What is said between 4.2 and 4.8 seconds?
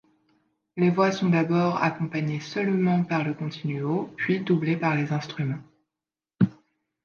doublé